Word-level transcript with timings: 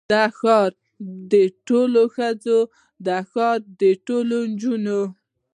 د 0.11 0.13
ښار 0.37 0.69
د 1.31 1.33
ټولو 1.67 2.01
ښځو، 2.15 2.59
د 3.05 3.07
ښار 3.31 3.57
د 3.79 3.81
ټولو 4.07 4.37
نجونو 4.51 4.99